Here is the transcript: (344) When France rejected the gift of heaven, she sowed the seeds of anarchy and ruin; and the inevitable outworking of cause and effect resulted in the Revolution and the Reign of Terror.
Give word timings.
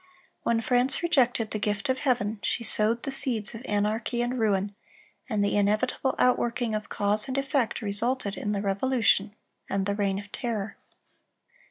(344) 0.45 0.51
When 0.55 0.61
France 0.61 1.03
rejected 1.03 1.51
the 1.51 1.59
gift 1.59 1.87
of 1.87 1.99
heaven, 1.99 2.39
she 2.41 2.63
sowed 2.63 3.03
the 3.03 3.11
seeds 3.11 3.53
of 3.53 3.61
anarchy 3.65 4.23
and 4.23 4.39
ruin; 4.39 4.73
and 5.29 5.45
the 5.45 5.55
inevitable 5.55 6.15
outworking 6.17 6.73
of 6.73 6.89
cause 6.89 7.27
and 7.27 7.37
effect 7.37 7.83
resulted 7.83 8.35
in 8.35 8.51
the 8.51 8.63
Revolution 8.63 9.35
and 9.69 9.85
the 9.85 9.93
Reign 9.93 10.17
of 10.17 10.31
Terror. 10.31 10.75